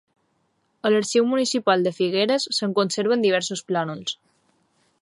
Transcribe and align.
A 0.87 0.91
l'arxiu 0.93 1.27
Municipal 1.33 1.85
de 1.89 1.93
Figueres 1.99 2.49
se'n 2.61 2.75
conserven 2.81 3.25
diversos 3.29 3.65
plànols. 3.71 4.19